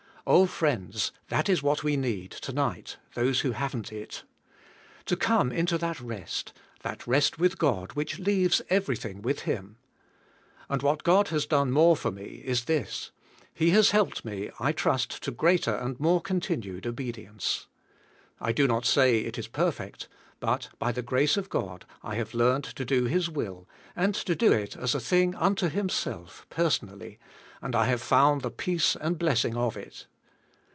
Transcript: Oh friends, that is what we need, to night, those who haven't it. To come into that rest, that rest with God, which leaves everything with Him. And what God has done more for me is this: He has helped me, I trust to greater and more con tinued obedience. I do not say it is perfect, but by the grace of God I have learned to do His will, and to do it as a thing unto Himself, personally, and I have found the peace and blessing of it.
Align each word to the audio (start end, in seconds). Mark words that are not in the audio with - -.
Oh 0.27 0.45
friends, 0.45 1.11
that 1.29 1.49
is 1.49 1.63
what 1.63 1.83
we 1.83 1.97
need, 1.97 2.29
to 2.29 2.53
night, 2.53 2.97
those 3.15 3.39
who 3.39 3.53
haven't 3.53 3.91
it. 3.91 4.21
To 5.07 5.17
come 5.17 5.51
into 5.51 5.79
that 5.79 5.99
rest, 5.99 6.53
that 6.83 7.07
rest 7.07 7.39
with 7.39 7.57
God, 7.57 7.93
which 7.93 8.19
leaves 8.19 8.61
everything 8.69 9.23
with 9.23 9.41
Him. 9.41 9.77
And 10.69 10.83
what 10.83 11.01
God 11.01 11.29
has 11.29 11.47
done 11.47 11.71
more 11.71 11.97
for 11.97 12.11
me 12.11 12.43
is 12.45 12.65
this: 12.65 13.09
He 13.51 13.71
has 13.71 13.89
helped 13.91 14.23
me, 14.23 14.51
I 14.59 14.71
trust 14.73 15.23
to 15.23 15.31
greater 15.31 15.73
and 15.73 15.99
more 15.99 16.21
con 16.21 16.39
tinued 16.39 16.85
obedience. 16.85 17.65
I 18.39 18.51
do 18.51 18.67
not 18.67 18.85
say 18.85 19.21
it 19.21 19.39
is 19.39 19.47
perfect, 19.47 20.07
but 20.39 20.69
by 20.77 20.91
the 20.91 21.01
grace 21.01 21.35
of 21.35 21.49
God 21.49 21.83
I 22.03 22.13
have 22.15 22.35
learned 22.35 22.65
to 22.65 22.85
do 22.85 23.05
His 23.05 23.27
will, 23.27 23.67
and 23.95 24.13
to 24.15 24.35
do 24.35 24.53
it 24.53 24.77
as 24.77 24.93
a 24.93 24.99
thing 24.99 25.33
unto 25.33 25.67
Himself, 25.67 26.45
personally, 26.51 27.17
and 27.59 27.75
I 27.75 27.85
have 27.87 28.01
found 28.01 28.41
the 28.41 28.51
peace 28.51 28.95
and 28.95 29.17
blessing 29.19 29.57
of 29.57 29.75
it. 29.75 30.05